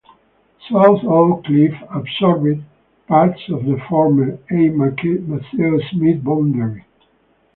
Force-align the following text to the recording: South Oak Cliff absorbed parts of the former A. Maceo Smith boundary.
South 0.67 1.03
Oak 1.03 1.45
Cliff 1.45 1.75
absorbed 1.93 2.59
parts 3.07 3.39
of 3.49 3.65
the 3.65 3.77
former 3.87 4.39
A. 4.49 4.69
Maceo 4.69 5.79
Smith 5.91 6.23
boundary. 6.23 6.83